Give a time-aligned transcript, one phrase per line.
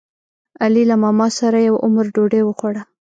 [0.63, 2.83] علي له ماماسره یو عمر ډوډۍ وخوړه.